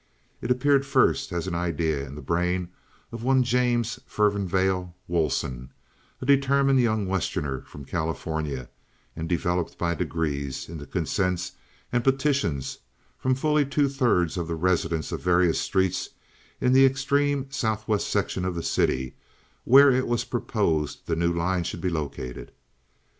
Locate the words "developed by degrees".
9.29-10.67